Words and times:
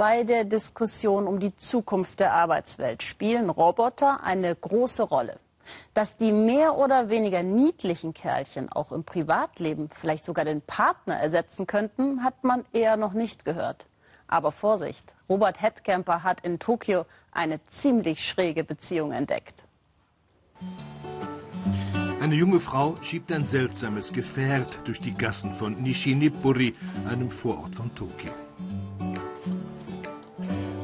bei 0.00 0.24
der 0.24 0.44
Diskussion 0.44 1.26
um 1.26 1.40
die 1.40 1.54
Zukunft 1.56 2.20
der 2.20 2.32
Arbeitswelt 2.32 3.02
spielen 3.02 3.50
Roboter 3.50 4.24
eine 4.24 4.56
große 4.56 5.02
Rolle. 5.02 5.38
Dass 5.92 6.16
die 6.16 6.32
mehr 6.32 6.78
oder 6.78 7.10
weniger 7.10 7.42
niedlichen 7.42 8.14
Kerlchen 8.14 8.72
auch 8.72 8.92
im 8.92 9.04
Privatleben 9.04 9.90
vielleicht 9.92 10.24
sogar 10.24 10.46
den 10.46 10.62
Partner 10.62 11.20
ersetzen 11.20 11.66
könnten, 11.66 12.24
hat 12.24 12.44
man 12.44 12.64
eher 12.72 12.96
noch 12.96 13.12
nicht 13.12 13.44
gehört. 13.44 13.88
Aber 14.26 14.52
Vorsicht, 14.52 15.14
Robert 15.28 15.60
Headcamper 15.60 16.22
hat 16.22 16.40
in 16.46 16.58
Tokio 16.58 17.04
eine 17.30 17.62
ziemlich 17.64 18.26
schräge 18.26 18.64
Beziehung 18.64 19.12
entdeckt. 19.12 19.66
Eine 22.22 22.36
junge 22.36 22.60
Frau 22.60 22.96
schiebt 23.02 23.30
ein 23.32 23.44
seltsames 23.44 24.14
Gefährt 24.14 24.80
durch 24.84 25.00
die 25.00 25.12
Gassen 25.12 25.52
von 25.52 25.74
Nishinipuri, 25.82 26.74
einem 27.06 27.30
Vorort 27.30 27.74
von 27.74 27.94
Tokio. 27.94 28.32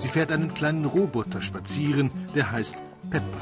Sie 0.06 0.12
fährt 0.12 0.30
einen 0.30 0.54
kleinen 0.54 0.84
Roboter 0.84 1.40
spazieren, 1.42 2.12
der 2.32 2.52
heißt 2.52 2.76
Pepper. 3.10 3.40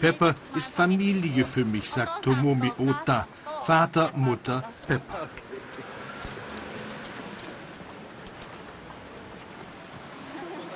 Pepper 0.00 0.34
ist 0.56 0.74
Familie 0.74 1.44
für 1.44 1.66
mich, 1.66 1.90
sagt 1.90 2.22
Tomomi 2.22 2.72
Ota. 2.78 3.28
Vater, 3.64 4.12
Mutter, 4.14 4.64
Pepper. 4.86 5.28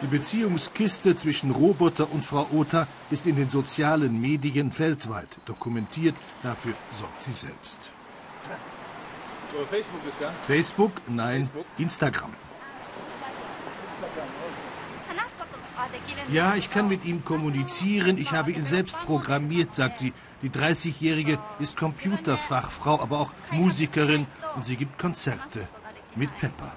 Die 0.03 0.07
Beziehungskiste 0.07 1.17
zwischen 1.17 1.53
Roboter 1.53 2.13
und 2.13 2.27
Frau 2.27 2.47
Ota 2.53 2.87
ist 3.11 3.27
in 3.27 3.37
den 3.37 3.49
sozialen 3.49 4.21
Medien 4.21 4.79
weltweit 4.79 5.39
dokumentiert. 5.47 6.17
Dafür 6.43 6.75
sorgt 6.91 7.23
sie 7.23 7.33
selbst. 7.33 7.91
Facebook 9.71 10.01
ist 10.09 10.21
da? 10.21 10.33
Facebook? 10.47 10.93
Nein, 11.09 11.43
Facebook? 11.43 11.67
Instagram. 11.79 12.31
Ja, 16.31 16.55
ich 16.55 16.71
kann 16.71 16.89
mit 16.89 17.05
ihm 17.05 17.25
kommunizieren. 17.25 18.19
Ich 18.19 18.33
habe 18.33 18.53
ihn 18.53 18.65
selbst 18.65 18.99
programmiert, 19.01 19.75
sagt 19.75 19.99
sie. 19.99 20.13
Die 20.43 20.51
30-Jährige 20.51 21.39
ist 21.59 21.77
Computerfachfrau, 21.77 23.01
aber 23.01 23.19
auch 23.21 23.33
Musikerin 23.51 24.27
und 24.57 24.65
sie 24.67 24.77
gibt 24.77 24.99
Konzerte 24.99 25.69
mit 26.17 26.37
Pepper. 26.39 26.73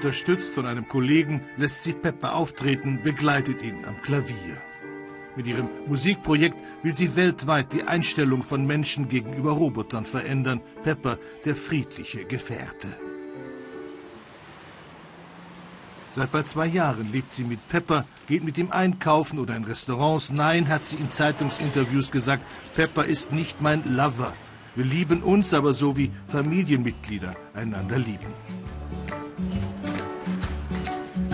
Unterstützt 0.00 0.54
von 0.54 0.64
einem 0.64 0.88
Kollegen 0.88 1.42
lässt 1.58 1.84
sie 1.84 1.92
Pepper 1.92 2.34
auftreten, 2.34 3.00
begleitet 3.04 3.62
ihn 3.62 3.84
am 3.84 4.00
Klavier. 4.00 4.56
Mit 5.36 5.46
ihrem 5.46 5.68
Musikprojekt 5.88 6.56
will 6.82 6.94
sie 6.94 7.16
weltweit 7.16 7.74
die 7.74 7.82
Einstellung 7.82 8.42
von 8.42 8.66
Menschen 8.66 9.10
gegenüber 9.10 9.50
Robotern 9.50 10.06
verändern. 10.06 10.62
Pepper, 10.84 11.18
der 11.44 11.54
friedliche 11.54 12.24
Gefährte. 12.24 12.88
Seit 16.08 16.32
bald 16.32 16.48
zwei 16.48 16.64
Jahren 16.64 17.12
lebt 17.12 17.34
sie 17.34 17.44
mit 17.44 17.68
Pepper, 17.68 18.06
geht 18.26 18.42
mit 18.42 18.56
ihm 18.56 18.70
einkaufen 18.70 19.38
oder 19.38 19.54
in 19.54 19.64
Restaurants. 19.64 20.32
Nein, 20.32 20.68
hat 20.68 20.86
sie 20.86 20.96
in 20.96 21.12
Zeitungsinterviews 21.12 22.10
gesagt, 22.10 22.46
Pepper 22.74 23.04
ist 23.04 23.32
nicht 23.32 23.60
mein 23.60 23.84
Lover. 23.84 24.32
Wir 24.74 24.86
lieben 24.86 25.22
uns 25.22 25.52
aber 25.52 25.74
so 25.74 25.98
wie 25.98 26.10
Familienmitglieder 26.26 27.36
einander 27.52 27.98
lieben. 27.98 28.32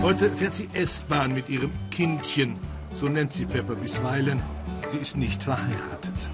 Heute 0.06 0.30
fährt 0.30 0.54
sie 0.54 0.68
S-Bahn 0.72 1.34
mit 1.34 1.48
ihrem 1.48 1.72
Kindchen. 1.90 2.54
So 2.94 3.06
nennt 3.06 3.32
sie 3.32 3.44
Pepper 3.44 3.74
bisweilen. 3.74 4.40
Sie 4.88 4.98
ist 4.98 5.16
nicht 5.16 5.42
verheiratet. 5.42 6.30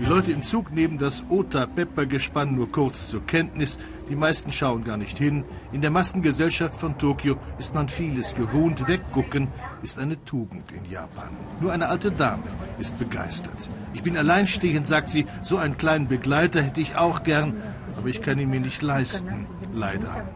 Die 0.00 0.04
Leute 0.06 0.32
im 0.32 0.42
Zug 0.42 0.72
nehmen 0.72 0.98
das 0.98 1.22
Ota-Pepper-Gespann 1.30 2.56
nur 2.56 2.72
kurz 2.72 3.10
zur 3.10 3.24
Kenntnis. 3.26 3.78
Die 4.08 4.16
meisten 4.16 4.50
schauen 4.50 4.82
gar 4.82 4.96
nicht 4.96 5.18
hin. 5.18 5.44
In 5.70 5.82
der 5.82 5.92
Massengesellschaft 5.92 6.74
von 6.74 6.98
Tokio 6.98 7.36
ist 7.60 7.76
man 7.76 7.88
vieles 7.88 8.34
gewohnt. 8.34 8.88
Weggucken 8.88 9.46
ist 9.84 10.00
eine 10.00 10.24
Tugend 10.24 10.72
in 10.72 10.90
Japan. 10.90 11.28
Nur 11.60 11.70
eine 11.70 11.86
alte 11.86 12.10
Dame 12.10 12.42
ist 12.80 12.98
begeistert. 12.98 13.70
Ich 13.94 14.02
bin 14.02 14.16
alleinstehend, 14.16 14.84
sagt 14.84 15.10
sie. 15.10 15.26
So 15.42 15.58
einen 15.58 15.76
kleinen 15.76 16.08
Begleiter 16.08 16.60
hätte 16.60 16.80
ich 16.80 16.96
auch 16.96 17.22
gern, 17.22 17.54
aber 17.96 18.08
ich 18.08 18.20
kann 18.20 18.36
ihn 18.40 18.50
mir 18.50 18.58
nicht 18.58 18.82
leisten. 18.82 19.46
Leider. 19.72 20.26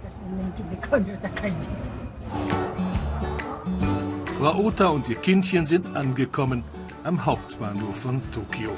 Frau 4.38 4.59
Ota 4.59 4.88
und 4.88 5.09
ihr 5.09 5.16
Kindchen 5.16 5.66
sind 5.66 5.97
angekommen 5.97 6.65
am 7.03 7.25
Hauptbahnhof 7.25 7.97
von 7.97 8.20
Tokio. 8.32 8.70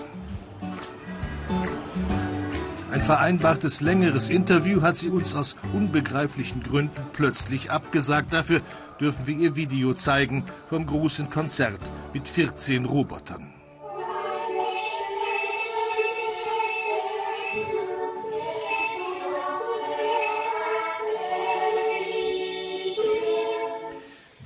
Ein 2.92 3.02
vereinbartes 3.02 3.80
längeres 3.80 4.30
Interview 4.30 4.80
hat 4.80 4.96
sie 4.96 5.10
uns 5.10 5.34
aus 5.34 5.56
unbegreiflichen 5.74 6.62
Gründen 6.62 7.02
plötzlich 7.12 7.70
abgesagt. 7.70 8.32
Dafür 8.32 8.62
dürfen 9.00 9.26
wir 9.26 9.36
ihr 9.36 9.56
Video 9.56 9.92
zeigen 9.92 10.44
vom 10.66 10.86
großen 10.86 11.28
Konzert 11.28 11.80
mit 12.14 12.28
14 12.28 12.84
Robotern. 12.84 13.55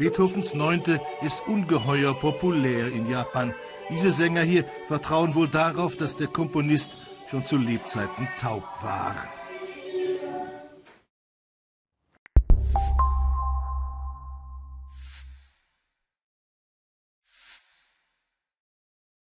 Beethovens 0.00 0.54
Neunte 0.54 0.98
ist 1.20 1.46
ungeheuer 1.46 2.14
populär 2.14 2.86
in 2.86 3.10
Japan. 3.10 3.54
Diese 3.90 4.12
Sänger 4.12 4.42
hier 4.42 4.64
vertrauen 4.88 5.34
wohl 5.34 5.46
darauf, 5.46 5.94
dass 5.94 6.16
der 6.16 6.28
Komponist 6.28 6.92
schon 7.28 7.44
zu 7.44 7.58
Lebzeiten 7.58 8.26
taub 8.38 8.64
war. 8.80 9.14